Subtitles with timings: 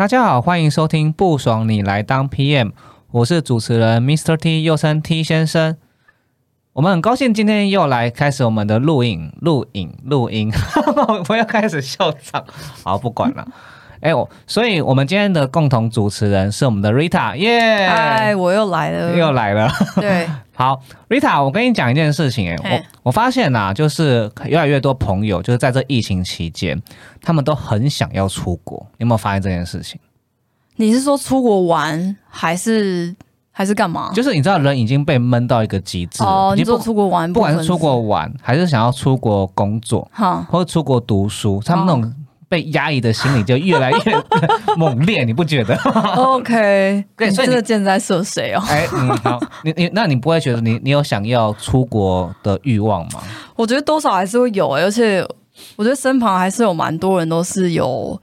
[0.00, 2.72] 大家好，欢迎收听不爽你来当 PM，
[3.10, 4.34] 我是主持人 Mr.
[4.34, 5.76] T，又称 T 先生。
[6.72, 10.50] 我们很高兴今天又来开始我们的录影、录影、录音，
[11.28, 12.42] 我要开始笑场。
[12.82, 13.46] 好，不管了。
[14.00, 17.86] 哎，我，所以我们今天的共同主持人是我们的 Rita，耶！
[17.86, 19.70] 嗨，我又来了，又来了。
[19.96, 20.26] 对，
[20.60, 20.78] 好
[21.08, 26.78] ，Rita，我跟你讲一件事情，哎，我我发现呐，就是越来越多朋友，就是在这疫情期间，
[27.22, 28.78] 他们都很想要出国。
[28.98, 29.98] 你有没有发现这件事情？
[30.76, 33.16] 你是说出国玩，还是
[33.50, 34.12] 还是干嘛？
[34.12, 36.52] 就是你知道，人已经被闷到一个极致哦。
[36.54, 42.14] 你说出国玩，不管是出国玩，还是想要出国工作，哈，或者出国读书，他们那种。
[42.50, 45.76] 被压抑的心理就越来越猛烈，你不觉得
[46.16, 48.62] ？OK， 对，所以这个箭在射谁哦？
[48.68, 53.22] 哎，嗯，好，你你那你不会觉得你你有想要出国的欲望吗？
[53.54, 55.24] 我觉得多少还是会有，而且
[55.76, 58.20] 我觉得身旁还是有蛮多人都是有。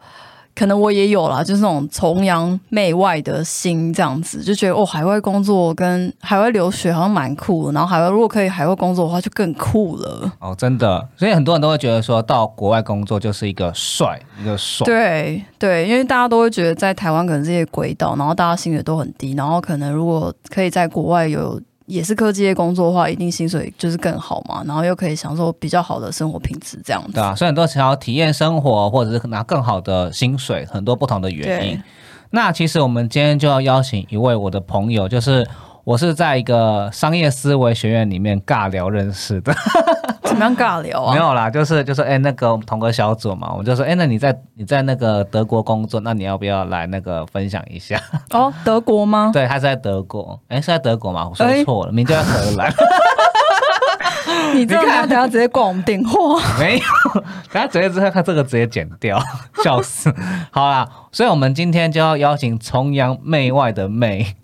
[0.58, 7.74] 可能我也有啦，就是那种崇洋媚外的心，这样子就觉得哦，海外工作跟海外留学好像蛮酷的。
[7.74, 10.32] 然后海外如果可以海外工作的话，就更酷了。
[10.40, 14.84] 哦，真的，所以很多人都会觉得说到国外工作就是一个帅，一个爽。
[14.88, 21.62] 对对，因为大家都会觉得在台湾可能这些轨道，然后大家薪水都很低，然后可能如果可以在国外有。
[21.88, 27.14] 也是科技业工作的话，一定薪水就是更好嘛，然后又可以享受比较好的生活品质，这样子。
[27.14, 31.82] 对啊，所以很多想要体验生活，或者是拿更好的薪水，很多不同的原因。
[32.30, 35.48] 那其实我们今天就要邀请一位我的朋友，就是
[35.88, 39.56] 我是在一个商业思维学院里面尬聊认识的。
[40.22, 41.14] 怎么样尬聊啊？
[41.14, 47.98] 没有啦，就是就是哎，那个同个小组嘛，我就说哎，那你在你在那个德国工作，那你要不要来那个分享一下？
[48.32, 49.32] 哦，德国吗？
[49.32, 50.38] 对，他是在德国。
[50.50, 51.26] 哎，是在德国吗？
[51.30, 52.70] 我说错了，名字在荷兰。
[54.54, 56.38] 你这样等下直接挂我们电话？
[56.60, 57.22] 没有，
[57.54, 59.18] 等下直接之后他这个直接剪掉，
[59.64, 60.14] 笑死。
[60.52, 64.36] 好啦，所以我们今天就要邀请崇洋媚外的媚。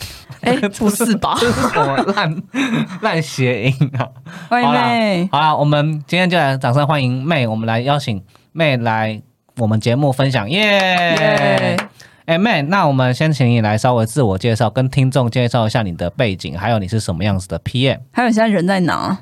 [0.43, 1.35] 哎， 不是吧？
[1.39, 2.43] 这是什么烂
[3.01, 4.07] 烂谐音啊！
[4.49, 5.29] 欢迎妹。
[5.31, 7.47] 好了，我们今天就来掌声欢迎妹。
[7.47, 8.21] 我们来邀请
[8.51, 9.21] 妹来
[9.57, 11.77] 我们节目分享，耶！
[12.25, 17.99] 哎，妹，那我们先请你来稍微自我介绍，跟听众介绍一下你的背景，还有你是什么样子的 PM。
[18.11, 19.19] 还有现在人在哪？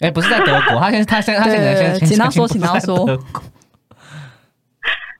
[0.00, 3.06] 哎，不是在德国，他现他现他现在先请他说，请他说。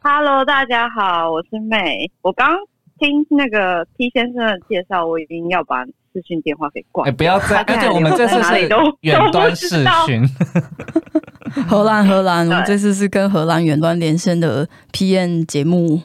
[0.03, 2.49] Hello，大家好，我是妹，我刚。
[3.01, 7.07] 听那个 T 先生的介绍，我已经要把视讯电话给挂。
[7.09, 8.69] 哎，不要再，而且我们这次是
[9.01, 10.23] 远端视讯。
[11.67, 16.03] 荷兰，荷兰，我们这次是跟荷兰远端连线的 PM 节目。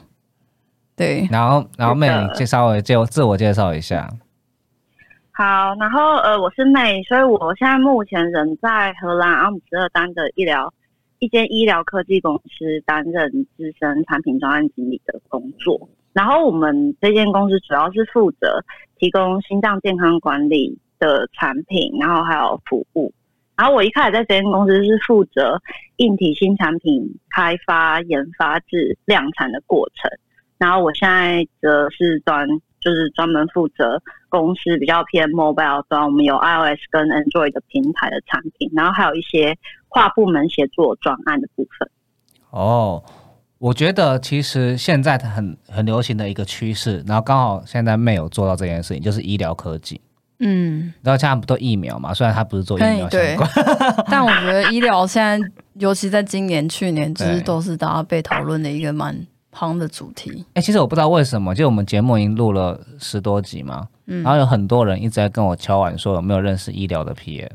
[0.96, 4.08] 对，然后，然后妹，介绍我，介自我介绍一下。
[5.30, 10.72] 好，然后呃，我是妹，所以我现在目前人在荷兰阿姆斯特丹的医疗
[11.18, 15.88] 一间医疗科技公司担任资深产品专案经理的工作。
[16.16, 18.64] 然后我们这间公司主要是负责
[18.98, 23.12] 提供心脏健康管理的产品，然后还有服务。
[23.54, 25.60] 然后我一开始在这间公司是负责
[25.96, 30.10] 硬体新产品开发、研发至量产的过程。
[30.56, 32.48] 然后我现在则是专
[32.80, 34.00] 就是专门负责
[34.30, 39.54] 公司比较偏 mobile 端，我们有 iOS 跟 Android 的平台的产品，然后还有一些
[39.90, 41.90] 跨部门协作专案的部分。
[42.48, 43.04] 哦。
[43.58, 50.00] 我觉得其实现在很很流行的一个趋势，然后刚好现在没有做到这件事情，就是医疗科技。
[50.38, 52.12] 嗯，然后现在不都疫苗嘛？
[52.12, 53.50] 虽然他不是做疫苗相关，
[54.10, 59.18] 但我觉得医疗现在，尤其在今年、去年，其实都是大家被讨论的一个蛮
[59.50, 60.44] 夯的主题。
[60.52, 67.48] 哎，其实我不知道为什么，就我们节目已经录了十多集嘛，然后有很多人一直在跟我敲碗说有没有认识医疗的 PM。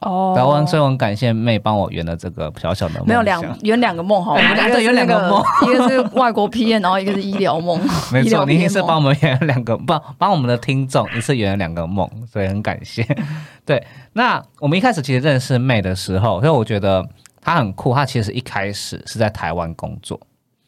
[0.00, 7.80] 哦，然后所以我很感谢妹帮我圆了这个小小的梦，没有两 圆两个梦哈，对，圆两个梦， 一个是外国 PM，然后一个是医疗梦，
[8.12, 13.06] 没错，你是帮我们圆了两个，帮帮我们的听众一次圆了两个梦，所以很感谢。
[13.64, 13.82] 对，
[14.12, 17.06] 那我们一开始其实认识妹的时候，所以我觉得
[17.40, 20.20] 她很酷，她其实一开始是在台湾工作，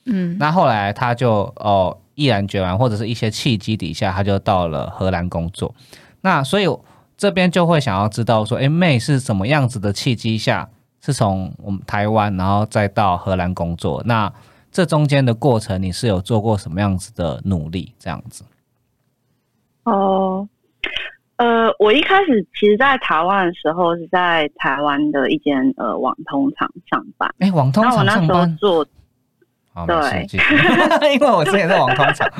[0.06, 5.74] 嗯，那后来她就哦毅然决然或者是一些契机底下，她就到了荷兰工作。
[6.22, 6.66] 那所以
[7.16, 10.68] 这边就会想要知道说，诶，妹是什么样子的契机下，
[11.00, 14.02] 是从我们台湾然后再到荷兰工作？
[14.04, 14.32] 那
[14.70, 17.94] 这中间的过程，你是有做过什么样子的努力？
[17.98, 18.44] 这样子？
[19.84, 20.46] 哦，
[21.36, 27.32] 呃，我一开始其实，在台湾的时候是在台湾的一间呃网通厂上班。
[27.38, 28.86] 哎，网通厂上班做，
[29.84, 30.26] 对，
[31.12, 32.30] 因为我之前在网通厂，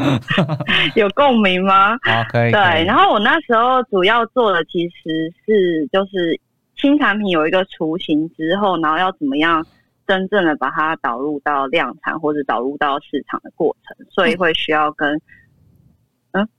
[0.95, 1.97] 有共鸣吗？
[2.03, 2.53] 好，可以。
[2.53, 6.41] 对，然后我那时候主要做的其实是就是
[6.77, 9.67] 新产品有一个雏形之后，然后要怎么样
[10.07, 15.21] 真正的把它导入到量产或者导入到市场的过程，所以会需要跟。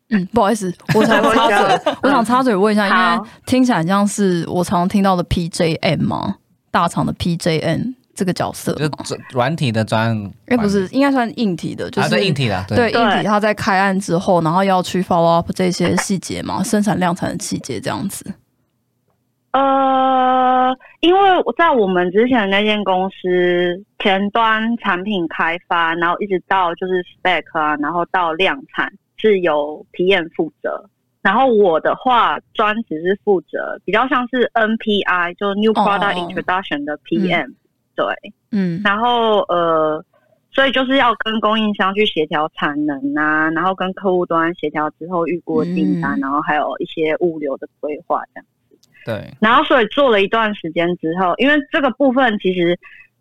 [0.09, 6.37] 嗯不好意思， 我想插嘴，我想插嘴问一下，因为听起来像是我常听到的 PJM 吗？
[6.71, 10.17] 大厂的 PJM 这个角色，就软体的专，
[10.47, 12.91] 哎，不是，应该算硬体的，就是硬体的，对。
[12.91, 18.25] 硬体，它在开案之后，然后要去 follow up 这些细节嘛，生产量产的细节这样子。
[19.51, 28.91] 呃，因为我在我们之前那间公司，前端产品开发，然后一直到就是 spec 啊，然后到量产。
[29.19, 30.87] 是由 PM 负责，
[31.23, 37.55] 然后我的话专职是负责比较像是 NPI，就 New Product Introduction 的 PM，
[37.97, 38.05] 对，
[38.51, 40.01] 嗯，然后呃，
[40.51, 52.79] 所以就是要跟供应商去协调产能啊，然后跟客户端协调之后预估订单，然后还有一些物流的规划这样子，对，然后所以做了一段时间之后，因为这个部分其实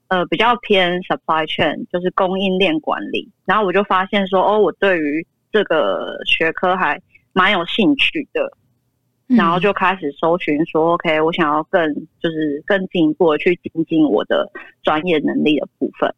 [0.08, 7.00] 呃比较偏 supply chain，就是供应链管理，然后我就发现说，哦，我对于这个学科还
[7.32, 8.52] 蛮有兴趣的，
[9.26, 14.50] 然后就开始搜寻说，OK，我想要更就是更进一步的去精进我的
[14.82, 16.12] 专业能力的部分。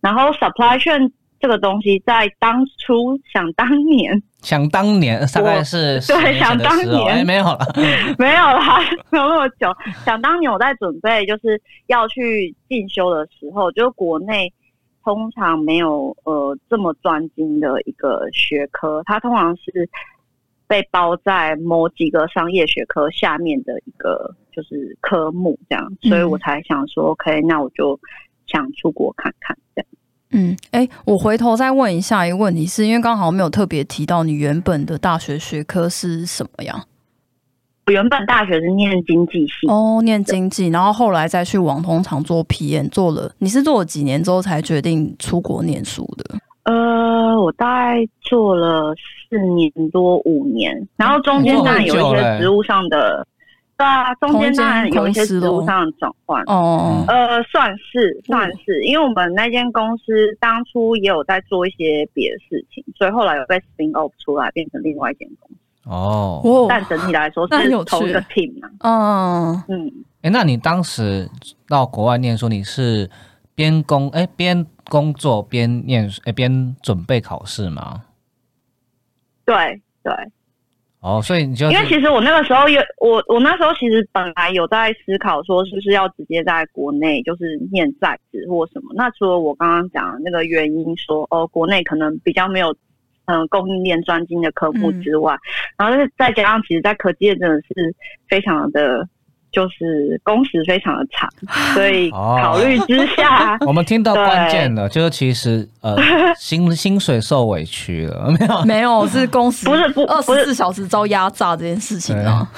[0.00, 7.58] 然后 supply chain 这个东西，在当初想当年，想当年大概是对，想当年没有了，
[8.18, 8.80] 没有啦，
[9.10, 9.74] 没有那么久。
[10.04, 14.52] 想当年我在准备就是要去进修的时候，就国内。
[15.02, 19.88] 通常没有呃这么专精的一个学科，它通常是
[20.70, 27.98] 被包在某几个商业学科下面的一个就是科目这样，所以我才想说，OK，那我就
[28.46, 29.88] 想出国看看这样。
[30.30, 36.84] 嗯，哎，我回头再问一下一个问题，是因为刚好没有特别提到你原本的大学学科是什么呀？
[37.86, 43.34] 我原本大学是念经济系哦，念经济，然后后来再去网通厂做皮研，做了。
[43.38, 46.38] 你是做了几年之后才决定出国念书的？
[46.70, 48.94] 呃，我大概做了
[49.28, 53.26] 四年多五年，然后中间当然有一些职务上的，
[53.76, 56.42] 对啊，中间当然有一些职务上的转换。
[56.46, 65.56] 哦，呃，算是算是，因为我们那间公司当初也有在做一些别的事情，所以后来有被 spin off 出来，变成另外一间公司。
[65.84, 68.68] 哦，但整体来说是同一个 team 嘛。
[68.80, 69.92] 嗯嗯，
[70.22, 71.28] 哎，那你当时
[71.68, 73.10] 到国外念书，你是
[73.54, 78.02] 边工哎边工作边念哎边准备考试吗？
[79.46, 80.12] 对对。
[81.00, 88.92] 哦，所以你就因为其实我那个时候有我我那时候其实本来有在思考说是不是要直接在国内就是念在职或什么。
[88.94, 92.76] 那除了我刚刚讲的那个原因说哦，国内可能比较没有。
[93.26, 95.36] 嗯，供应链专精的科目之外，
[95.78, 97.94] 然后再加上，其实，在科技业真的是
[98.28, 99.08] 非常的，
[99.52, 101.28] 就是工时非常的长，
[101.74, 105.96] 所以考虑之下，我们听到关键了，就是其实呃，
[106.38, 108.64] 薪薪水受委屈了，没有？
[108.64, 112.50] 没有是工时不是不二十四小时遭压榨这件事情啊，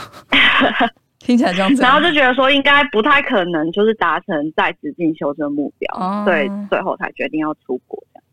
[1.19, 8.25] 听起来这样子，然后就觉得说应该不太可能，就是达成在职进修这个目标，所以最后才决定要出国这样。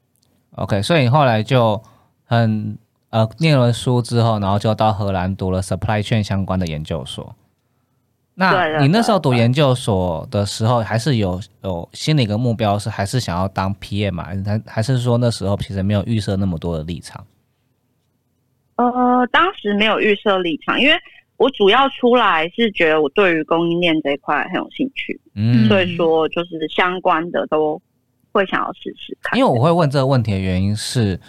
[0.63, 1.81] OK，所以你后来就。
[2.31, 2.77] 很
[3.09, 7.35] 呃，念了书之后，然后就到荷兰读了 supply chain 相关的研究所。
[8.41, 14.29] 那你那时候读研究所的时候，还是有有心里一个目标，是还是想要当 PM 嘛？
[14.45, 17.27] 还还是说那时候其实没有预设那么多的立场？
[18.77, 20.95] 呃，当时没有预设立场，因为
[21.35, 27.81] 我主要出来是觉得我对于供应链这一块很有兴趣，嗯，所以说就是相关的都
[28.31, 29.37] 会想要试试看。
[29.37, 31.19] 因为我会问这个问题的原因是。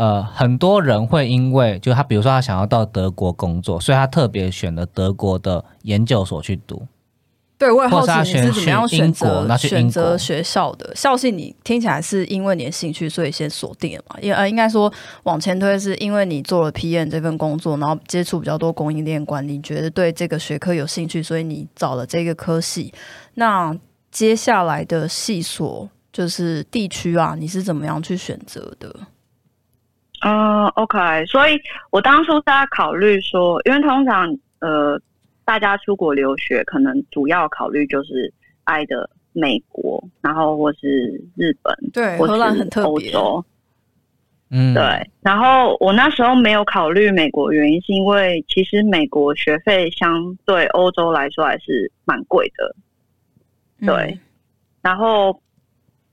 [0.00, 6.86] 呃，很多人会因为就他，比如说他想要到德国工作，所以他特别选了德国的研究所去读。
[7.58, 11.30] 对，我也好奇你是怎么样选择选择学校的校系？
[11.30, 14.16] 你听起来是因为你的兴趣，所以先锁定了嘛？
[14.22, 14.90] 因呃，应该说
[15.24, 22.90] 往前推，是因为你做了 PM 这份工作，然后接触比较多供应链管理，觉得对这个学科有兴趣，所以你找了这个科系。
[23.34, 23.76] 那
[24.10, 28.90] 接下来的系所就是地区啊，你是怎么样去选择的？
[30.22, 31.58] 嗯，OK，所以
[31.90, 35.00] 我当初在考虑说，因为通常呃，
[35.44, 38.32] 大家出国留学可能主要考虑就是
[38.64, 43.44] 爱的美国，然后或是日本，对，或荷兰很是特别，欧洲。
[44.50, 52.74] 嗯，对，然后我那时候没有考虑美国，原因是因为其实美国学费相对欧洲来说还是蛮贵的，
[53.78, 53.86] 嗯。
[53.86, 54.18] 对，
[54.82, 55.40] 然后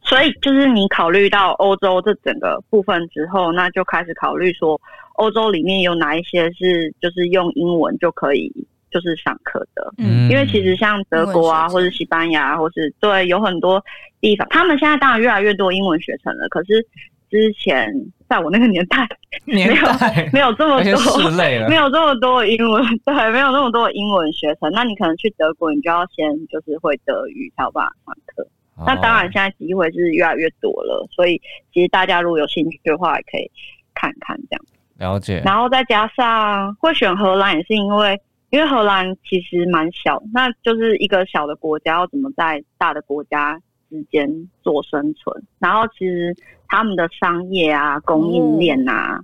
[0.08, 4.80] 所以就是你考虑到欧洲这整个部分之后，那就开始考虑说
[5.16, 8.52] 欧洲里面有哪一些是就是用英文就可以
[8.90, 13.84] 就是上课的，嗯，因为其实像德国啊，或者西班牙，或是对有很多
[14.22, 16.82] 地方，他们现在当然越来越多英文学成了，可是
[17.30, 17.94] 之前
[18.30, 19.06] 在我那个年代
[19.44, 24.72] 年代 没有这么多， 没，有这么多英文，对，没有那么多英文学成。
[24.72, 28.48] 那你可能去德国，你就要先就是会德语才有办法上课。
[28.86, 31.42] 那当然，哦现在机会是越来越多了，所以
[31.74, 33.50] 其实大家如果有兴趣的话，也可以
[33.94, 34.66] 看看这样。
[34.98, 38.20] 了解，然后再加上会选荷兰，也是因为
[38.50, 44.28] 因为荷兰其实蛮小，那就是一个小的国家要怎么在大的国家之间
[44.64, 45.44] 做生存。
[45.60, 46.36] 然后其实
[46.68, 49.20] 他们的商业啊、供应链啊，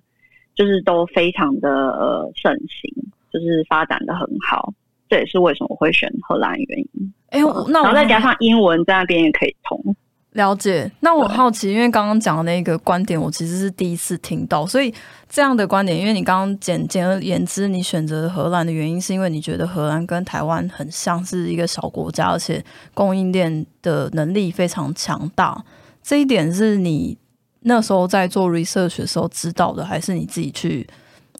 [0.55, 2.93] 就是都非常的呃盛行，
[3.31, 4.73] 就是发展的很好。
[5.13, 7.13] 这也是为什么我会选荷兰原因。
[7.29, 9.95] 哎、我那我再加上英文在那边也可以通。
[10.31, 10.91] 了解。
[11.01, 14.91] 那我好奇，因为刚刚讲的那个观点，我其实是第一次听到，所以
[15.29, 22.63] 这样的观点，因为你刚刚简简而言之，你选择荷兰的原因，是因为你觉得荷兰跟台湾很像是一个小国家，而且
[22.95, 25.63] 供应链的能力非常强大。
[26.01, 27.15] 这一点是你
[27.61, 30.87] 那时候在做 research 的时候知道的，还是你自己去？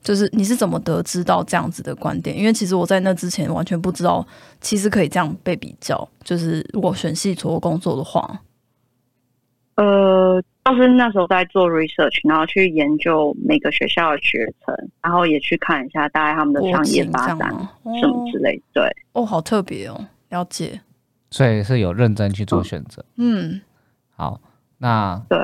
[0.04, 2.38] 就是你是怎么得知到这样子的观点？
[2.38, 4.26] 因为其实我在那之前完全不知道，
[4.60, 6.08] 其实可以这样被比较。
[6.24, 8.42] 就是如果选系做工作的话，
[9.76, 17.50] 呃，就是那时候在做 research，然后去研究每个学校的学程，然后也去看一下大概他们的国商业发展？
[18.00, 18.64] 什么之类的。
[18.74, 20.82] 对，哦，好特别哦，了解。
[21.32, 23.04] 所以是有认真去做选择。
[23.18, 23.60] 嗯，
[24.16, 24.40] 好，
[24.78, 25.38] 那对，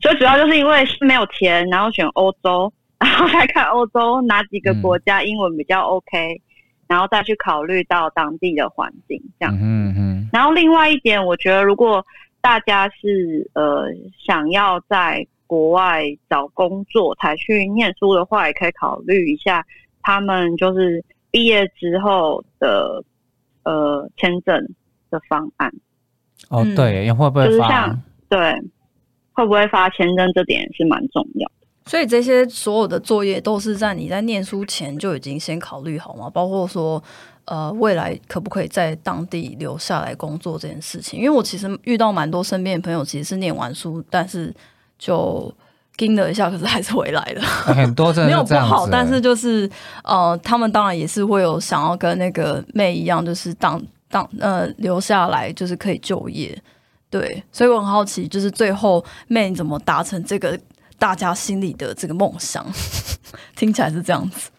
[0.00, 6.40] 所以主要就是因为是没有钱，然后选欧洲，然后再看欧洲哪几个国家英文比较 OK，、
[6.88, 9.54] 然后再去考虑到当地的环境这样。
[9.54, 12.04] 嗯哼嗯，然后另外一点，我觉得如果
[12.40, 13.86] 大家是呃
[14.26, 19.64] 想要在国外找工作才去念书的话，也可以考虑一下
[20.02, 23.04] 他们就是毕业之后的
[23.64, 24.66] 呃签证
[25.10, 25.72] 的方案。
[26.48, 28.02] 哦嗯对，会不会发就是像？
[28.28, 28.38] 对，
[29.32, 31.65] 会不会发签证这点是蛮重要的。
[31.86, 36.28] 所以这些所有的作业都是在你在念书前就已经先考虑好吗？
[36.28, 37.02] 包括说，
[37.44, 41.18] 呃，未来可不可以在当地留下来工作这件事情？
[41.20, 44.52] 因为我其实遇到蛮多身边的朋友，其实是念完书，但是
[44.98, 45.52] 就
[45.96, 47.40] 盯了一下，可是还是回来了。
[47.42, 49.70] 很多真 没有不好，但是就是
[50.02, 56.60] 呃，他们当然也是会有想要跟那个妹一样，就是当当呃留下来，就是可以就业。
[57.08, 60.58] 对，所以我很好奇，就是最后妹你怎么达成这个
[60.98, 62.64] 大家心里的这个梦想？
[63.56, 64.50] 听起来是这样子。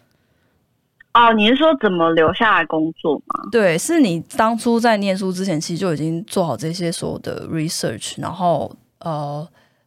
[1.14, 3.48] 哦，你是说怎么留下来工作吗？
[3.50, 9.46] 对，是你当初在念书之前，其实就已经做好这些所有的 research，然后呃，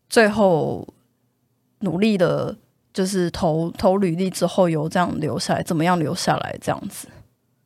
[0.10, 0.86] 最后
[1.80, 2.56] 努力的，
[2.94, 7.08] 就是投投履历之后有这样留下来，怎么样留下来这样子？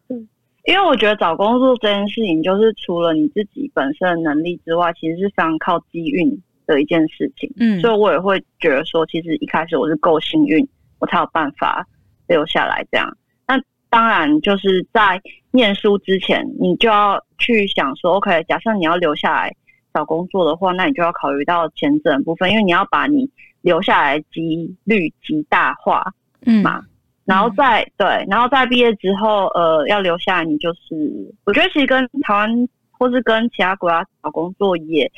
[0.10, 0.28] 嗯
[0.66, 7.52] 因为我觉得找工作这件事情，就是除了你自己本身的能力之外，其实是非常靠机运的一件事情。
[7.58, 10.68] 嗯所以我也会觉得说，其实一开始我是够幸运，
[11.00, 11.86] 我才有办法
[12.28, 13.18] 留下来这样。
[13.48, 19.56] 那当然就是在念书之前，你就要去想说，OK，假设你要留下来
[19.94, 23.30] 找工作的话，那你就要考虑到签证部分，因为你要把你
[23.62, 26.04] 留下来的几率极大化。
[26.48, 26.84] 嗯嘛
[27.26, 35.12] 然后再对，然后在毕业之后，呃，要留下来，你就是我觉得其实跟台湾或是跟其他国家找工作也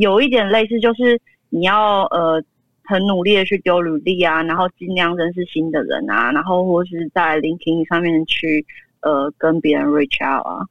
[0.00, 2.42] 有一点类似，就是你要呃
[2.84, 8.64] 很努力的去丢履历啊，然后尽量认识新的人啊，然后或是在 LinkedIn 上面去
[9.02, 10.66] 呃跟别人 reach out 啊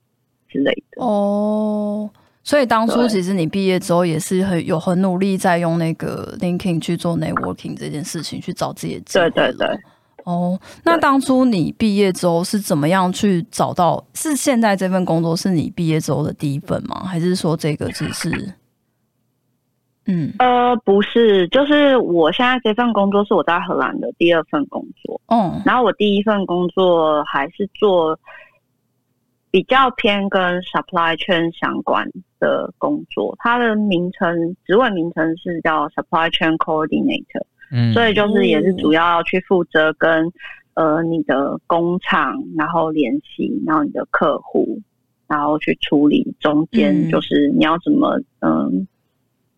[0.49, 1.03] 之类的。
[1.03, 2.09] 哦，
[2.43, 9.67] 所以当初其实你毕业之后也是很有很努力在用那个 LinkedIn 去做 networking 这件事情，去找自己的对对对。
[10.25, 14.03] 哦，那对当初你毕业之后是怎么样去找到？
[14.13, 17.03] 是现在这份工作是你毕业之后的第一份吗？
[17.05, 18.53] 还是说这个只是？
[20.11, 25.21] 嗯，呃，不是，就是我现在这份工作是我在荷兰的第二份工作。
[25.27, 28.19] 嗯，然后我第一份工作还是做
[29.51, 37.43] 比较偏跟 supply chain 相关的工作，它的名称职位名称是叫 supply chain coordinator。
[37.71, 40.31] 嗯，所以就是也是主要去负责跟
[40.73, 44.79] 呃你的工厂，然后联系，然后你的客户，
[45.27, 48.87] 然后去处理中间嗯就是你要怎么嗯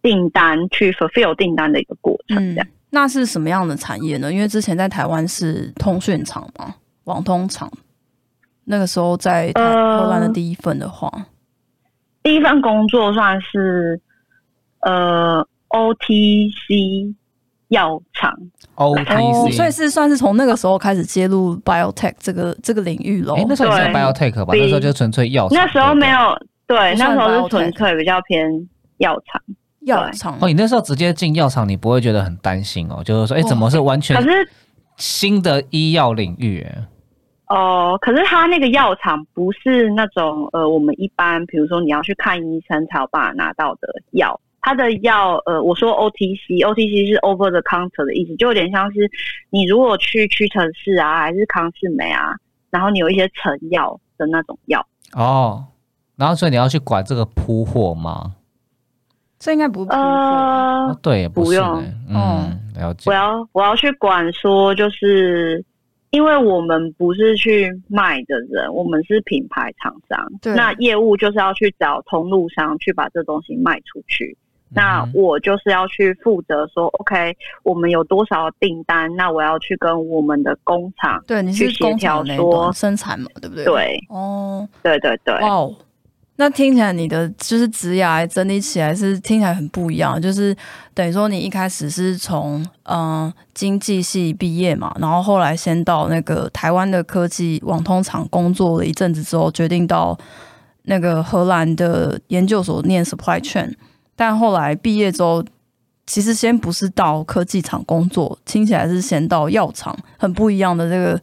[0.01, 2.67] 订单去 fulfill 订单的一个过程这样。
[2.89, 4.31] 那是什么样的产业呢？
[4.31, 7.71] 因为之前在台湾是通讯厂嘛，网通厂。
[8.65, 11.11] 那个时候在台呃荷兰的第一份的话，
[12.21, 13.99] 第一份工作算是
[14.81, 17.15] 呃 OTC
[17.69, 18.31] 药厂，
[18.75, 23.45] 哦，OTC，所以是算是从那个时候开始接入 biotech 这个这个领域喽哎，。
[23.47, 24.53] 那时候也是 biotech 吧？
[24.55, 25.57] 那时候就纯粹药厂。
[25.57, 26.17] 那时候没有
[26.67, 29.41] 对，那时候是纯粹比较偏药厂。
[29.81, 33.03] 药厂哦，你那时候直接进药厂，你不会觉得很担心哦？
[33.03, 34.49] 就是说，哎，怎么是完全可是
[34.97, 36.61] 新的医药领域？
[36.61, 36.87] 哎
[37.53, 44.39] 哦，可是他那个药厂不是那种呃，我们一般比如说你要去看医生才有办法拿到的药。
[44.63, 49.09] 它的药，呃，我说 OTC，OTC 是 over the counter 的意思，就有点像是
[49.49, 52.35] 你如果去屈臣氏啊，还是康士美啊，
[52.69, 54.85] 然后你有一些成药的那种药。
[55.13, 55.65] 哦，
[56.15, 58.35] 然后所以你要去管这个铺货吗？
[59.41, 61.83] 这应该不呃哦，，对，不用。
[62.07, 63.13] 嗯，了解我。
[63.13, 65.65] 要我要去管说，就是
[66.11, 74.37] 因为我们不是去卖的人，我们是品牌厂商，对那业务就是要去找通路商去把这东西卖出去。
[74.73, 83.65] 那嗯我就是要去负责说，OK，我们有多少订单，那我要去跟我们的工厂，对，你去协是工厂那一调说生产嘛，对不对？。
[83.65, 85.75] 对哦，对对对，哇哦，
[86.41, 90.57] 那听起来你的就是职涯整理起来是听起来很不一样，就是
[90.95, 100.17] 等于说你一开始是从嗯、经济系毕业嘛，然后后来先到那个台湾的科技网通厂工作了一阵子之后，决定到
[100.85, 103.71] 那个荷兰的研究所念 supply chain，
[104.15, 105.45] 但后来毕业之后。
[106.07, 111.17] 其实先不是到科技厂工作，听起来是先到药厂，很不一样的这个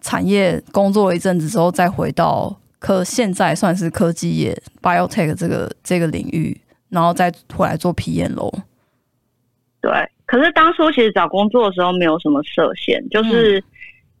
[0.00, 6.54] 产业工作了一阵子之后，再回到科现在算是科技业 biotech 这个这个领域，
[6.90, 8.52] 然后再回来做皮验楼。
[9.80, 9.90] 对，
[10.26, 13.64] 可是当初其实找工作的时候没有什么设限，就是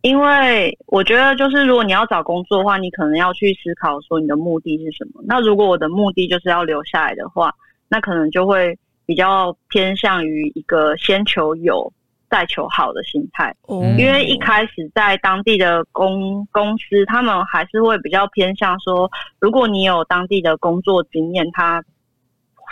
[0.00, 5.22] 因为我觉得，就是如果你要找工作的话，你可能要去思考说你的目的是什么。
[5.26, 7.54] 那如果我的目的就是要留下来的话，
[7.88, 11.92] 那可能就会比较偏向于一个先求有
[12.34, 13.54] 再求好的心态。
[13.96, 21.80] 因为一开始在当地的公公司，他们还是会比较偏向说，如果你有当地的工作经验，他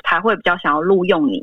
[0.05, 1.40] 才会比较想要录用你。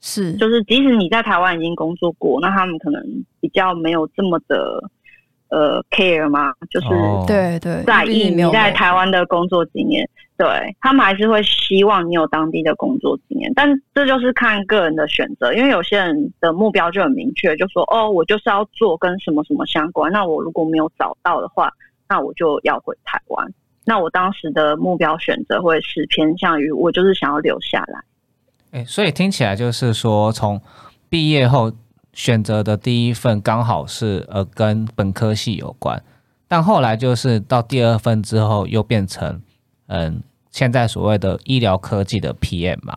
[0.00, 0.32] 是。
[0.34, 3.00] 就是即使你在台湾已经工作过，那他们可能
[3.40, 4.90] 比较没有这么的
[5.50, 7.24] 呃 care 嘛，就是哦。
[7.28, 21.72] 对对，在意你在台湾的工作经验，对他们还是会希望你有当地的工作经验，但这就是看个人的选择，因为有些人的目标就很明确，就说哦，我就是要做跟什么什么相关，那我如果没有找到的话，
[22.08, 23.52] 那我就要回台湾。
[23.84, 28.00] 那我当时的目标选择会是偏向于我就是想要留下来。
[28.72, 30.60] 哎，所以听起来就是说，从
[31.08, 31.70] 毕业后
[32.12, 36.02] 选择的第一份刚好是呃跟本科系有关，
[36.48, 39.40] 但后来就是到第二份之后又变成
[39.86, 42.96] 嗯现在所谓的医疗科技的 PM 嘛，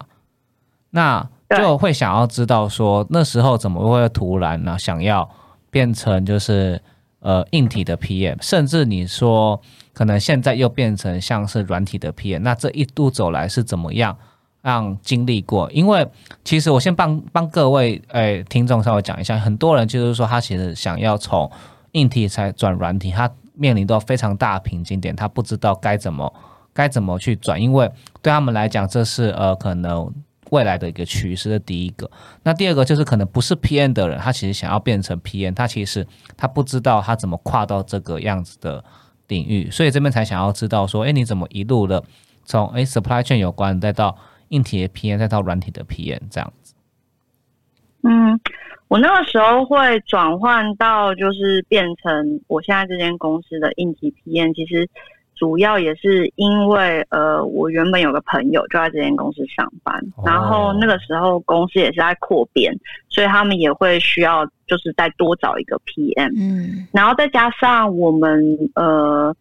[0.91, 5.30] 那就会想要知道说那时候怎么会突然呢想要
[5.69, 6.82] 变成就是
[7.19, 9.60] 呃硬体的 PM，甚至你说
[9.93, 14.17] 可能现在又变成像是软体的 PM，那这一路走来是怎么样？
[14.63, 16.06] 让经历过，因为
[16.43, 21.50] 其实我先帮帮各位诶、听众稍微讲一下，很多人就是说他其实想要从
[21.93, 26.34] 硬体才转软体，他面临到非常大的瓶颈点，他不知道该怎么
[26.78, 27.90] 该怎么去转，因为
[28.22, 30.13] 对他们来讲这是呃可能
[30.52, 32.08] 未来的一个趋势的第一个。
[32.44, 36.06] 那第二个就是可能不是 PM 的人，他其实想要变成 PM，他其实
[36.38, 38.84] 他不知道他怎么跨到这个样子的
[39.28, 42.04] 领域，所以这边才想要知道说，哎，你怎么一路的
[42.46, 44.16] 从哎 supply chain 有关，再到
[44.50, 46.76] 硬体的 PM，再到软体的 PM 这样子。
[48.04, 48.40] 嗯，
[48.88, 54.88] 我那个时候会转换到就是变成我现在这间公司的硬体 PM，其实
[55.38, 62.73] 主要也是因为呃，我原本有个朋友就在这间公司上班，哦然后那个时候公司也是在扩编，
[63.08, 68.43] 所以他们也会需要就是再多找一个 PM，嗯然后再加上我们
[68.76, 69.36] 呃，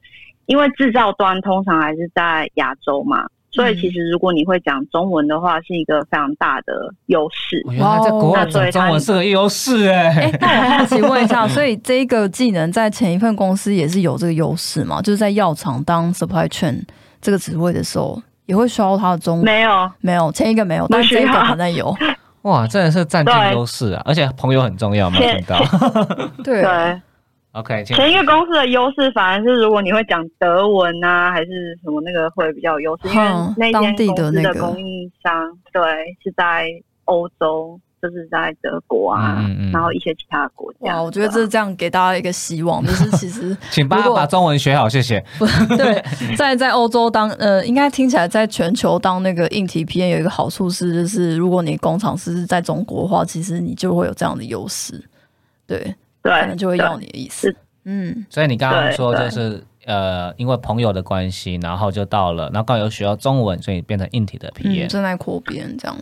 [0.44, 3.26] 因为制造端通常还是在亚洲嘛。
[3.57, 6.73] 所以其实如果你会讲中文的话，是一个非常大的
[7.07, 7.61] 优势。
[7.66, 15.01] 我原来在国外讲中文是个优势哎、哎， 那我好奇问一下，所以这个技能在前一份公司也是有这个优势吗？
[15.03, 16.83] 就是在药厂当 supply chain
[17.21, 19.45] 这个职位的时候，也会需要他的中文？
[19.45, 21.97] 没有，没有，前一个没有，但这一个要可能有。
[22.42, 24.03] 哇，真的是占尽对优势啊！
[24.05, 25.59] 而且朋友很重要，没有听到。
[26.45, 27.01] 对对，
[27.57, 35.83] OK，前一个公司的优势反而是如果你会讲德文啊，还是什么那个会比较有优势，因为嗯那当地间公司的那个供应商对
[36.23, 36.69] 是在
[37.07, 40.97] 欧洲，就是在德国啊，嗯嗯嗯然后一些其他国家。
[40.97, 45.25] 哇，我觉得这对啊这样给大家一个希望，就是其实 请帮我把中文学好，谢谢。
[45.79, 46.05] 对，
[46.37, 55.03] 在在欧洲当呃，应该听起来在全球当那个硬体 PM 有一个好处是，就是如果你工厂是在中国的话，其实你就会有这样的优势，
[55.66, 55.95] 对，
[56.29, 57.55] 可能就会要你的意思。
[57.85, 64.89] 嗯，所以你刚刚对对说就是呃，因为朋友的关系，然后就到了，然后刚好有学到中文，所以变成硬体的嗯，PM。
[64.89, 65.97] 正在扩编这样。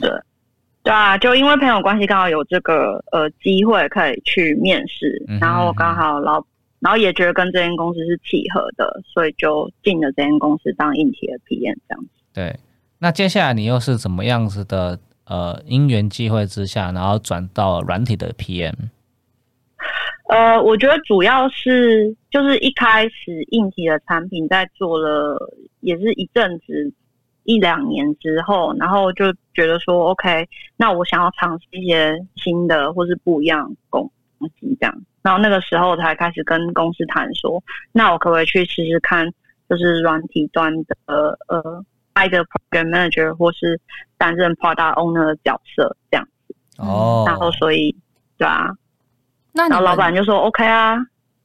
[0.82, 6.42] 对啊，就因为朋友关系刚好有这个呃机会可以去面试，嗯哼然后刚好老，
[6.80, 12.08] 然后也觉得跟这间公司是契合的，所以就进了这间公司当硬体的 PM 这样子。
[12.32, 12.58] 对，
[12.98, 14.98] 那接下来你又是怎么样子的？
[15.26, 18.74] 呃，因缘际会之下，然后转到软体的 PM。
[20.34, 25.38] 呃，我觉得主要是就是一开始硬体的产品在做了
[25.78, 26.92] 也是一阵子
[27.44, 39.24] 一两年之后，然后就觉得说 OK，那我想要尝试一些新的或是不一样工东西这样，然后那个时候才开始跟公司谈说，那我可不可以去试试看，
[39.68, 43.80] 就是软体端的呃，either program manager 或是
[44.18, 47.94] 担任 product owner 的角色这样子，哦，然后所以
[48.36, 48.70] 对啊，
[49.54, 50.96] 那然后老板就说 OK 啊，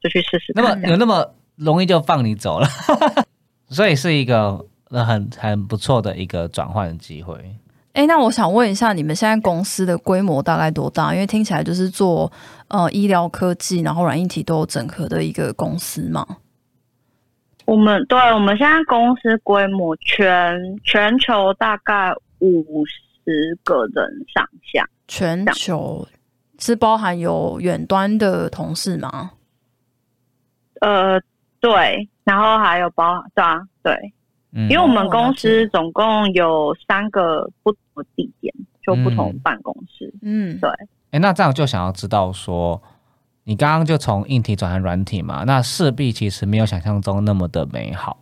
[0.02, 0.78] 就去试试那看。
[0.80, 2.67] 么有那么容易就放你走了，
[3.69, 7.36] 所以是一个呃很很不错的一个转换的机会。
[7.93, 11.13] 哎，那我想问一下，你们现在公司的规模大概多大？
[11.13, 12.32] 因为听起来就是做
[12.67, 16.26] 呃医疗科技，然后软硬体都有整合的一个公司嘛。
[17.65, 26.08] 我们对我们现在公司规模全全球大概五十个人上下，全球
[26.60, 29.32] 是包含有远端的同事吗？
[30.82, 31.19] 呃，
[31.60, 33.93] 对，然后还有包对啊，对，
[34.54, 38.54] 嗯因为我们公司总共有三个不同的地点，
[38.86, 40.69] 就不同嗯办公室，嗯，对。
[41.12, 42.82] 哎，那这样就想要知道说，
[43.45, 48.22] 你刚刚就从硬体转成软体嘛，那势必其实没有想象中那么的美好。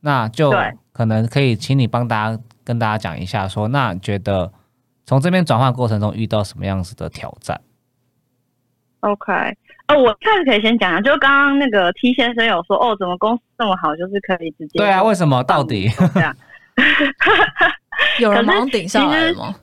[0.00, 4.52] 那就对可能可以请你帮大家跟大家讲一下说，那你觉得
[5.06, 7.60] 从这边转换过程中遇到什么样子的挑战
[9.00, 9.32] ？OK，
[9.86, 15.88] 哦，我开始可以先讲讲，就刚刚那个 T 先生有说，哦，怎么公司这么好，就是可以直接对啊，就为什么到底？
[18.20, 19.54] 有人可是马上顶下来了吗？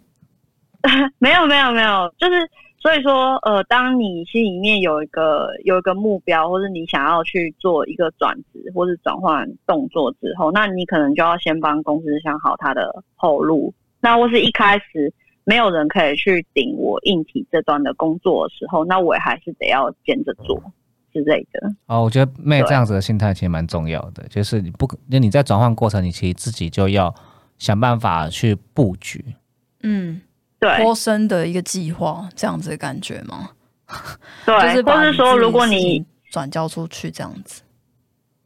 [1.19, 13.73] 没有没有没有，就是所以说，呃，当你心里面有一个有一个目标，或者你想要去做一个转职或者转换动作之后，那你可能就要先帮公司想好它的后路。
[13.99, 15.13] 那或是一开始
[15.45, 20.61] 没有人可以去顶我硬体这端的工作的时候，那我也还是得要兼着做
[21.11, 21.69] 之类的。
[21.87, 27.13] 哦，我觉得妹对这样子的心态其实蛮重要的，就是你不，那你在转换过程，你其实自己就要
[27.57, 29.23] 想办法去布局。
[29.81, 30.21] 嗯，
[30.59, 33.49] 对脱身的一个计划，这样子的感觉吗？
[34.45, 37.62] 对， 就是把或是说，如果你转交出去这样子。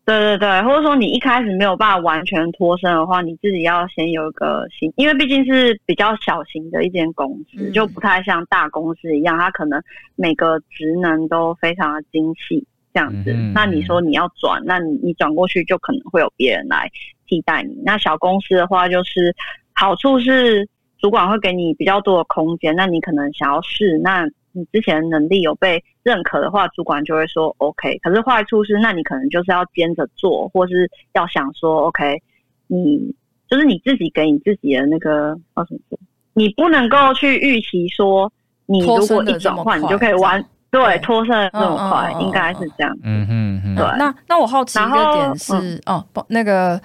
[0.08, 9.84] 对对对，或者说你一开始没有办法完全脱身的话，你自己要先有一个心，因为毕竟是比较小型的一间公司，嗯就不太像大公司一样，它可能
[10.15, 13.34] 每个职能都非常的精细这样子。
[13.34, 16.89] 嗯那你说你要转，那你你转过去就可能会有别人来
[17.28, 17.78] 替代你。
[17.84, 19.36] 那小公司的话，就是
[19.74, 20.65] 好处是
[21.00, 24.26] 主管会给你比较多的空间，那你可能想要试，那
[24.58, 28.00] 你之前能力有被认可的话，主管就会说 OK。
[28.00, 32.20] 可是坏处是，那你可能就是要兼着做，或是要想说 OK，
[32.65, 33.13] 你
[33.48, 36.00] 就是你自己给你自己的那个叫什么说，
[36.34, 38.32] 你不能够去预期说
[38.65, 42.98] 你如果一转换，你就可以完对脱身得这么快，应该是这样。
[43.04, 46.82] 嗯嗯嗯，对那那我好奇一个点是，哦，不，那个，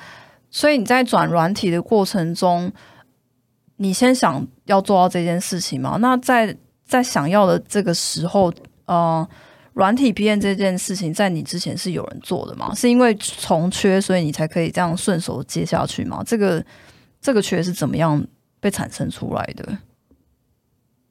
[0.50, 2.70] 所以你在转软体的过程中，
[3.78, 5.96] 你先想要做到这件事情吗？
[6.00, 8.52] 那在在想要的这个时候，
[8.86, 9.26] 呃，
[9.74, 12.74] 软体 PM 这件事情在你之前是有人做的吗？
[12.74, 16.22] 是因为从缺，所以你才可以这样顺手接下去吗？
[16.26, 16.64] 这个
[17.20, 18.22] 这个缺是怎么样
[18.60, 19.78] 被产生出来的？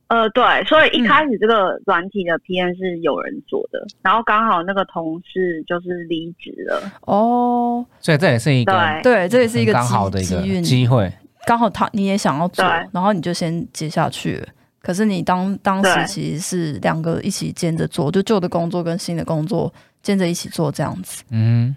[0.07, 11.09] 呃，对，所以一嗯开始这个软体的 PM 是有人做的，然后刚好那个同事就是离职了，哦，所以这也是一个对对，这也是一个好的一个机会。
[11.45, 14.47] 刚好他你也想要做，然后你就先接下去了。
[14.81, 21.23] 可是你当当时其实是两个一起兼着做，就旧的工作跟新的工作兼着一起做这样子。
[21.29, 21.75] 嗯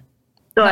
[0.54, 0.64] 对，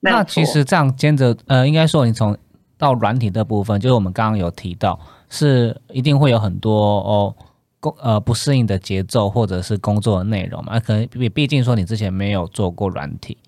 [0.00, 2.36] 那其实这样兼着，呃，应该说你从
[2.76, 7.36] 到软体的部分，就是我们刚刚有提到，是一定会有很多哦
[7.78, 10.80] 工呃不适应的节奏或者是工作的内容嘛？
[10.80, 13.38] 可能毕毕竟说你之前没有做过软体，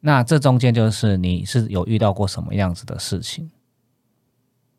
[0.00, 3.50] 那这中间就是你是有遇到过什么样子的事情？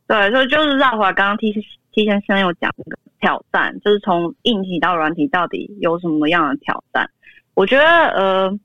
[0.05, 1.53] 对，所以就是绕回刚刚刚 T
[1.93, 7.09] T 先生有讲的挑战，就是从硬体到软体到底有什么样的挑战？
[7.53, 8.59] 我觉得呃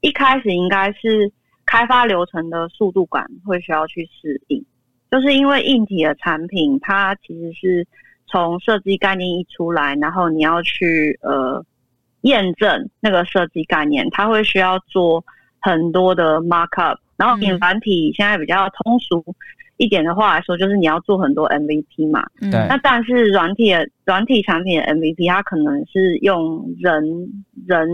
[0.00, 1.32] 一开始应该是
[1.64, 4.64] 开发流程的速度感会需要去适应，
[5.10, 7.86] 就是因为硬体的产品它其实是
[8.26, 11.64] 从设计概念一出来，然后你要去呃
[12.22, 15.24] 验证那个设计概念，它会需要做
[15.60, 19.24] 很多的 markup，然后你软体现在比较通俗。
[19.76, 22.24] 一点的话来说，就是你要做很多 MVP 嘛。
[22.40, 22.50] 嗯。
[22.50, 27.02] 那但是软体的软体产品的 MVP，它可能是用人
[27.66, 27.88] 人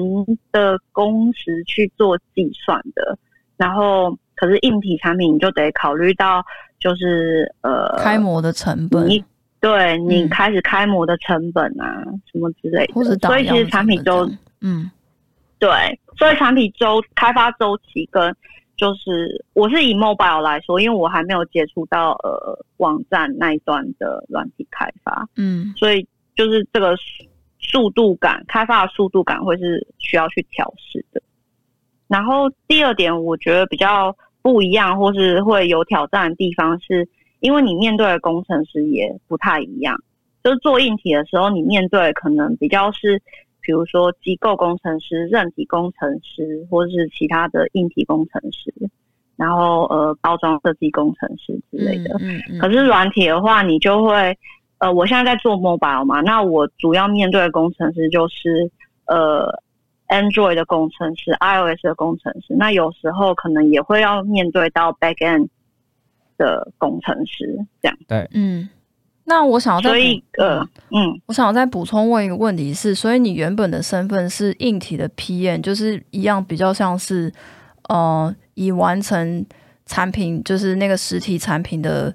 [0.52, 3.18] 的工时去做计算的。
[3.56, 6.44] 然后，可是硬体产品你就得考虑到，
[6.78, 9.08] 就是呃，开模的成本。
[9.08, 9.24] 你
[9.60, 13.16] 对你开始开模的成本啊，什么之类的。
[13.18, 14.28] 所以其实产品周，
[14.60, 14.90] 嗯，
[15.58, 15.70] 对，
[16.18, 18.36] 所以产品周开发周期跟。
[18.80, 26.96] 就是我是以 mobile 来说，因为我还没有接触到呃网站那一端的软体开发，嗯，所以就是这个
[27.58, 31.20] 速度感，开发的速度感会是需要去调试的。
[32.08, 37.06] 然后第二点，我觉得比较不一样或是会有挑战的地方，是
[37.40, 39.94] 因为你面对的工程师也不太一样。
[40.42, 43.20] 就是做硬体的时候，你面对可能比较是。
[43.62, 48.72] 比如说机构工程师、韧体工程师，或者是其他的硬体工程师，
[49.36, 52.16] 然后呃包装设计工程师之类的。
[52.20, 52.58] 嗯嗯。
[52.58, 54.36] 可是软体的话，你就会
[54.78, 58.70] 呃，我现在在做 mobile 嘛，那我主要面对的工程师就是
[59.06, 59.46] 呃
[60.08, 62.54] Android 的工程师、iOS 的工程师。
[62.56, 65.48] 那有时候可能也会要面对到 backend
[66.38, 67.98] 的工程师，这样。
[68.08, 68.68] 对，嗯。
[69.24, 77.32] 那我想要再，所以呃，嗯，我想要再补充问一个问题是，所以你原本的身份是硬体的 PM，就是一样比较像是，
[77.88, 79.46] 呃，以完成
[79.86, 82.12] 产品，就是那个实体产品的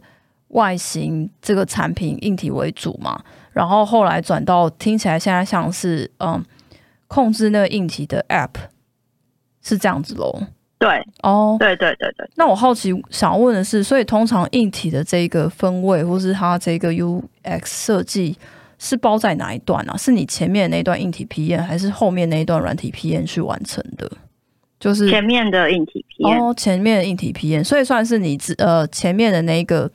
[0.49, 6.43] 外形这个产品硬体为主嘛，然后后来转到听起来现在像是，嗯，
[7.07, 8.55] 控制那个硬体的 App，
[9.61, 10.41] 是这样子喽。
[10.85, 12.29] 对哦，对对对对。
[12.35, 18.37] 那我好奇想问的是，所以通常硬体的这个分位，或是它这个 UX 设计，
[18.77, 19.97] 是包在哪一段啊？
[19.97, 24.11] 是你前面那一段硬体 P N，，还是后面那一段软体 P N 去完成的？
[24.79, 29.89] 就是前面的硬体批验哦，前面的硬体 P N，，所以算是你之呃前面的那一个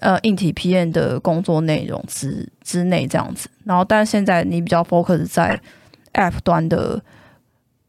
[0.00, 3.50] 呃硬体批验的工作内容之之内这样子。
[3.64, 5.60] 然后，但是现在你比较 focus 在
[6.14, 7.02] App 端的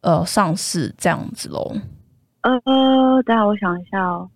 [0.01, 1.77] 呃上市这样子喽。
[2.43, 4.29] 呃，等下我想一下哦。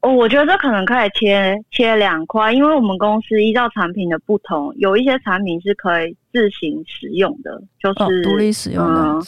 [0.00, 9.20] 哦，我觉得这可能可以切切两块，因为我们公司依照产品的不同，有一些产品是可以自行使用的，就是独立使用的。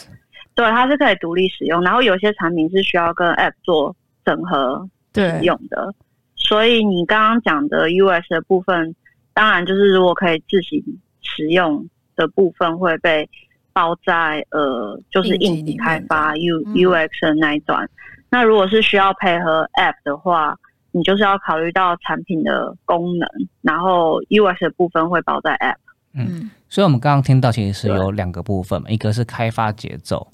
[0.54, 3.94] 对，它是可以独立使用，然后有些产品是需要跟 App 做
[4.24, 5.92] 整合使用的。
[6.36, 8.94] 所以你刚刚讲的 US 的部分，
[9.32, 10.82] 当然就是如果可以自行
[11.20, 13.28] 使用的部分会被。
[13.74, 17.86] 包在呃，就是硬体开发 U U X 的那一段。
[18.30, 20.56] 那如果是需要配合 App 的话，
[20.92, 23.28] 你就是要考虑到产品的功能，
[23.60, 25.76] 然后 U X 的部分会包在 App。
[26.14, 30.28] 嗯，所以我们刚刚听到其实是有两个部分嘛，一个是开发节奏，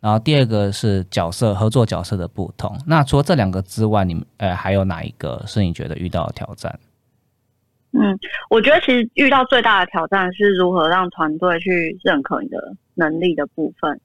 [0.00, 2.78] 然后第二个是角色合作角色的不同。
[2.86, 6.78] 那除了这两个之外，你们呃还有哪一个是你觉得遇到的挑战？
[7.96, 8.18] 嗯，
[8.50, 12.58] 我觉得其实遇到最大的挑战是如何让团队去认可你的
[12.94, 14.00] 能力的部分。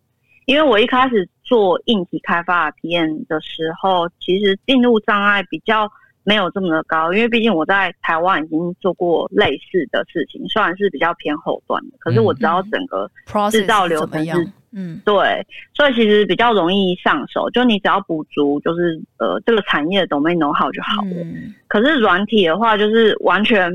[0.46, 5.88] 因为我一开始做硬体开发体验的时候，其实进入障碍比较
[6.24, 13.10] 没有这么的高，因为毕竟我在台湾已经做过类似的事情，虽然是比较偏后端的，可是我知道整个
[13.52, 14.48] 制造流程是。
[14.72, 21.26] 嗯，对，所以其实比较容易上手，就你只要补足，就是呃这个产业的 domain know how 就好了。
[21.68, 23.72] 可是软体的话，就是完全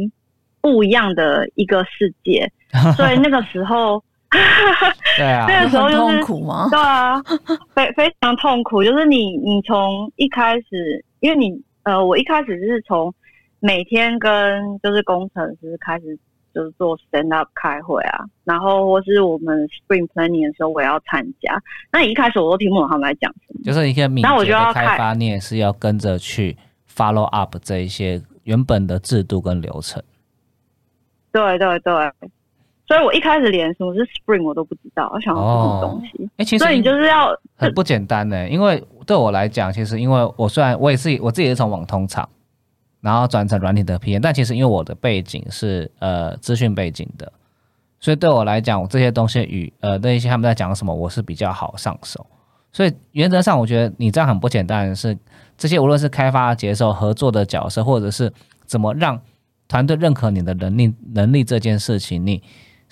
[0.60, 2.48] 不一样的一个世界，
[2.96, 4.00] 所以那个时候，
[5.16, 6.68] 对啊，那个时候痛苦吗？
[6.70, 7.22] 对啊，
[7.74, 8.82] 非非常痛苦。
[8.82, 13.14] 就是你你从一开始，因为你呃，我一开始是从
[13.60, 16.18] 每天跟就是工程师开始。
[16.54, 21.60] 就是做 stand up 开会啊，然后或是我们 spring planning 的时候，我也要参加。
[21.90, 23.60] 那一开始我都听不懂他们在讲什么。
[23.64, 26.56] 就是一些敏捷的开发，你也是要跟着去
[26.88, 30.00] follow up 这一些原本的制度跟流程。
[31.32, 31.92] 对对对，
[32.94, 36.30] 所以我一开始连什么是 spring 我都不知道，我想要什么东西。
[36.36, 42.28] 哎，其实所以你就是要很不简单呢，因为对我来讲，其实因为我虽然我也是我自己是从网通厂。
[43.00, 44.18] 然后转成软体的 PM。
[44.18, 47.30] 但其实因为我的背景是呃资讯背景的，
[48.00, 52.24] 所以对我来讲，这些东西与呃那一些他们在讲什么，我是比较好上手。
[52.72, 55.14] 所以原则上，我觉得你这样很不简单，是
[55.58, 58.32] 这些无论是开发接受合作的角色，或者是
[58.64, 59.20] 怎么让
[59.68, 62.42] 团队认可你的能力能力这件事情，你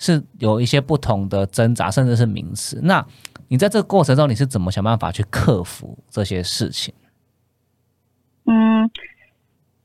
[0.03, 2.79] 是有一些不同的挣扎，甚至是名词。
[2.83, 3.03] 那
[3.47, 6.93] 你在这个过程中，你是怎么想办法去克服这些事情？
[8.45, 8.89] 嗯，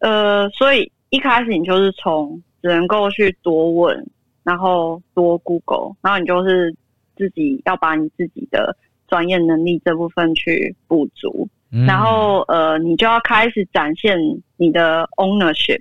[0.01, 4.07] 呃，所以一开始你就是从只能够去多问，
[4.43, 6.75] 然后多 Google，然后你就是
[7.17, 8.77] 自己要把你自己的。
[9.11, 14.19] 专业能力这部分去补足，然后呃，你就要开始展现
[14.59, 15.81] 你的 ownership。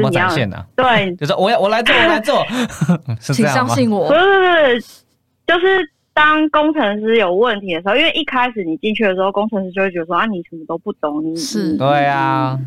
[0.00, 0.64] 么展现呢？
[0.76, 2.44] 对， 就是我要我来做，我来做，
[3.20, 4.08] 请相信我。
[4.08, 4.80] 不是不是，
[5.46, 12.58] 就是当工程师有问题的时候，因为一开始你进去的时候，工程师就会觉得说啊，你什么都不懂，你是对啊。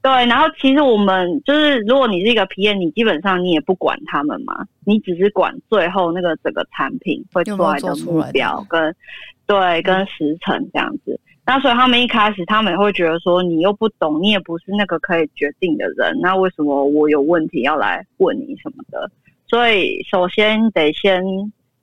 [0.00, 8.94] 对，然后其实我们就是，如果你是一个 PM，你基本上你也不管他们嘛，你只是管最后那个整个产品会出来的目标跟
[9.44, 11.18] 对跟时程这样子。
[11.48, 19.10] 那所以他们一开始他们也会觉得说，你又不懂，你也不是那个可以决定的人，那为什么我有问题要来问你什么的？
[19.46, 21.24] 所以首先得先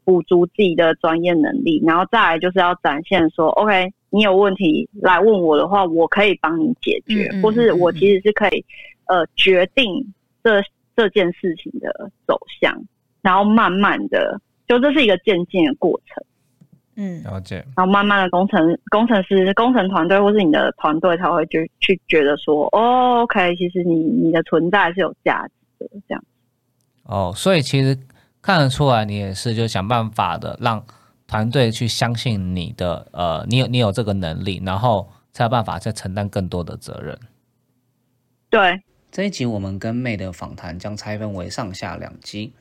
[0.03, 3.91] 补足自己的专业能力，然后再来就是要展现说，OK。
[4.11, 8.63] 你有问题来问我的话，我可以帮你解决，或是我其实是可以，
[9.07, 10.63] 呃，决定这
[10.95, 12.81] 这件事情的走向，
[13.21, 16.23] 然后慢慢的，就这是一个渐进的过程，
[16.95, 17.57] 嗯，了解。
[17.75, 26.23] 然后慢慢的，工程工程师、工程团队或是你的团队才会去去觉得说，哦，OK，其实你你的存在是有价值的，这样。
[27.03, 27.97] 哦，所以其实
[28.41, 30.83] 看得出来，你也是就想办法的让。
[31.27, 37.17] 团队去相信你的，呃，你有你有这个能力，然后才有办法再承担更多的责任。
[38.47, 38.79] 对，
[39.11, 42.53] 这一集我们跟妹的访谈将拆分为上下两集。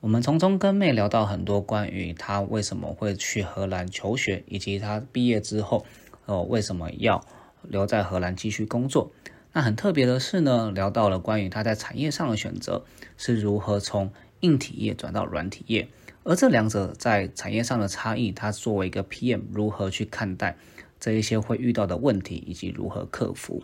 [0.00, 5.84] 我们从中跟妹聊到很多关于她为什么会去荷兰求学，以及她毕业之后，
[6.24, 7.22] 哦，为什么要
[7.62, 9.12] 留在荷兰继续工作。
[9.52, 12.82] 那很特别的是呢，聊到了关于她在产业上的选择
[13.18, 14.10] 是如何从
[14.40, 15.86] 硬体业转到软体业。
[16.22, 20.56] 而这两者在产业上的差异，它作为一个 PM 如何去看待
[20.98, 23.62] 这一些会遇到的问题，以及如何克服？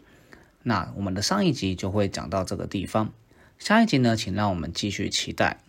[0.62, 3.10] 那我们的上一集就会讲到这个地方，
[3.58, 5.60] 下一集呢，请让我们继续期待。